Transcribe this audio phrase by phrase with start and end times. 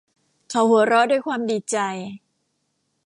[0.49, 1.77] เขาหัวเราะด้วยความดีใจ